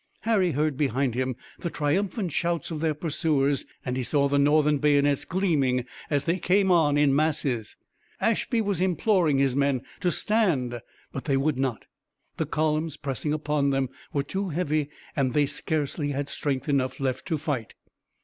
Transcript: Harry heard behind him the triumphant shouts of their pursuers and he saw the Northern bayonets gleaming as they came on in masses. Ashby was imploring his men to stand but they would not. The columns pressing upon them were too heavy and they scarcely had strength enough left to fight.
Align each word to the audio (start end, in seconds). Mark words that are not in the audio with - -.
Harry 0.21 0.53
heard 0.53 0.77
behind 0.77 1.13
him 1.13 1.35
the 1.59 1.69
triumphant 1.69 2.31
shouts 2.31 2.71
of 2.71 2.79
their 2.79 2.95
pursuers 2.95 3.65
and 3.85 3.95
he 3.95 4.01
saw 4.01 4.27
the 4.27 4.39
Northern 4.39 4.79
bayonets 4.79 5.25
gleaming 5.25 5.85
as 6.09 6.23
they 6.23 6.39
came 6.39 6.71
on 6.71 6.97
in 6.97 7.15
masses. 7.15 7.75
Ashby 8.19 8.61
was 8.61 8.81
imploring 8.81 9.37
his 9.37 9.55
men 9.55 9.83
to 9.99 10.11
stand 10.11 10.81
but 11.11 11.25
they 11.25 11.37
would 11.37 11.59
not. 11.59 11.85
The 12.37 12.47
columns 12.47 12.97
pressing 12.97 13.31
upon 13.31 13.69
them 13.69 13.89
were 14.11 14.23
too 14.23 14.49
heavy 14.49 14.89
and 15.15 15.35
they 15.35 15.45
scarcely 15.45 16.09
had 16.13 16.29
strength 16.29 16.67
enough 16.67 16.99
left 16.99 17.27
to 17.27 17.37
fight. 17.37 17.75